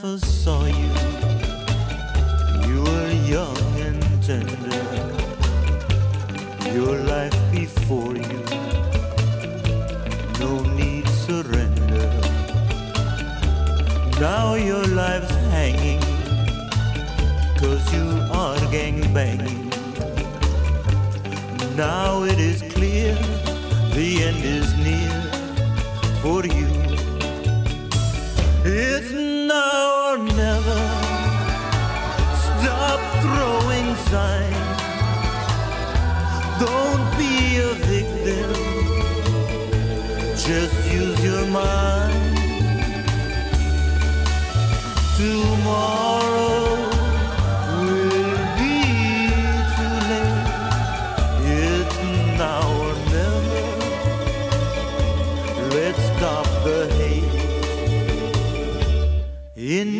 [0.00, 0.92] first saw you,
[2.68, 4.82] you were young and tender.
[6.74, 8.40] Your life before you,
[10.38, 12.10] no need surrender.
[14.20, 16.00] Now your life's hanging,
[17.56, 19.70] cause you are gang banging.
[21.74, 22.24] Now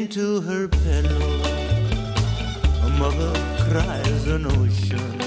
[0.06, 1.42] Into her pillow,
[2.84, 3.32] a mother
[3.68, 5.18] cries an ocean.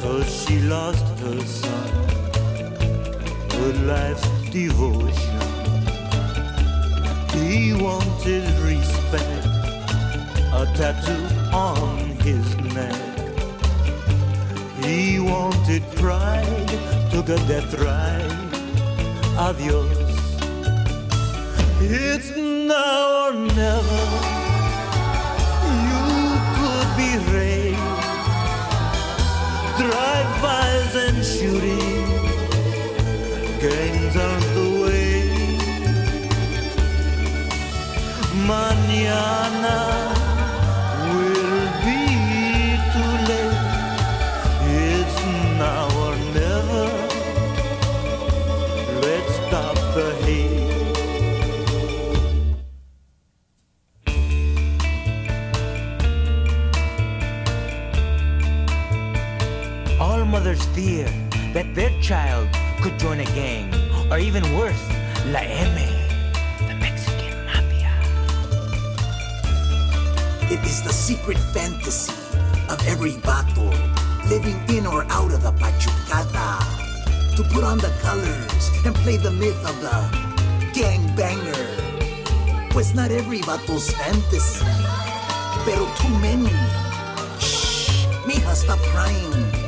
[0.00, 1.88] Cause she lost her son,
[3.52, 5.40] her life's devotion.
[7.34, 9.46] He wanted respect,
[10.52, 11.96] a tattoo on
[12.26, 13.00] his neck.
[14.82, 16.78] He wanted pride,
[17.12, 19.38] took a death ride.
[19.38, 20.04] Adios.
[21.86, 24.02] It's now or never.
[25.88, 26.04] You
[26.56, 28.02] could be raped.
[29.80, 32.04] Drive-bys and shooting.
[33.60, 35.14] Gangs aren't the way.
[38.48, 39.53] Mañana
[61.54, 62.48] that their child
[62.82, 63.72] could join a gang,
[64.10, 64.84] or even worse,
[65.30, 65.74] La M,
[66.66, 67.94] the Mexican mafia.
[70.50, 72.12] It is the secret fantasy
[72.68, 73.70] of every vato
[74.28, 76.58] living in or out of the pachucata
[77.36, 79.96] to put on the colors and play the myth of the
[80.74, 81.70] gang banger.
[82.70, 84.66] Pues not every vato's fantasy,
[85.64, 86.50] pero too many.
[87.38, 89.63] Shh, mija, stop crying.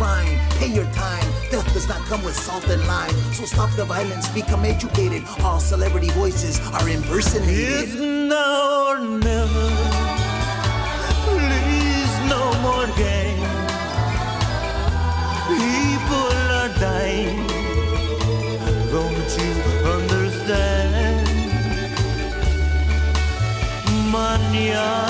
[0.00, 1.28] Crime, pay your time.
[1.50, 3.12] Death does not come with salt and lime.
[3.34, 5.24] So stop the violence, become educated.
[5.44, 7.68] All celebrity voices are impersonated.
[7.68, 9.66] It's now or never.
[11.26, 13.44] Please, no more games.
[15.52, 17.36] People are dying.
[18.96, 19.52] Don't you
[19.84, 21.28] understand?
[24.10, 25.09] Mañana